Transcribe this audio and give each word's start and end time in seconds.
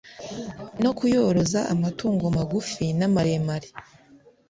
no 0.83 0.91
kuyoroza 0.97 1.59
amatungo 1.73 2.25
magufi 2.37 2.85
n’amaremare 2.99 3.69